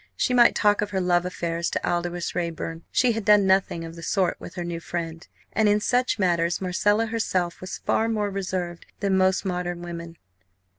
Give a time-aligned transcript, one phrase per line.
[0.15, 3.95] She might talk of her love affairs to Aldous Raeburn; she had done nothing of
[3.95, 5.27] the sort with her new friend.
[5.53, 10.17] And in such matters Marcella herself was far more reserved than most modern women.